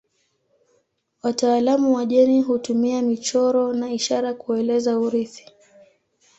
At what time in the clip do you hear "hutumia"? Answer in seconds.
2.41-3.01